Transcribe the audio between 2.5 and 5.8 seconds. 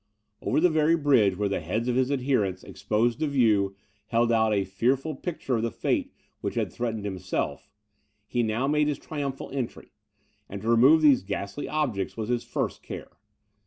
exposed to view, held out a fearful picture of the